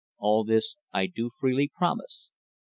All 0.17 0.43
this 0.43 0.77
I 0.91 1.05
do 1.05 1.29
freely 1.29 1.71
promise. 1.71 2.31